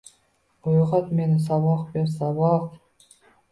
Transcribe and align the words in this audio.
Uygʼot 0.71 1.11
meni, 1.19 1.37
saboq 1.49 1.85
ber, 1.93 2.11
saboq 2.17 2.67